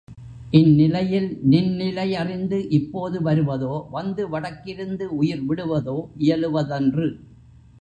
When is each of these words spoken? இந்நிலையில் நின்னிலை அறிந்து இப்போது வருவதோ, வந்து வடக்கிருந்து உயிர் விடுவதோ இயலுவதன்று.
இந்நிலையில் 0.51 1.27
நின்னிலை 1.41 2.15
அறிந்து 2.15 2.69
இப்போது 2.69 3.21
வருவதோ, 3.21 3.87
வந்து 3.91 4.29
வடக்கிருந்து 4.29 5.07
உயிர் 5.17 5.45
விடுவதோ 5.49 5.97
இயலுவதன்று. 6.17 7.07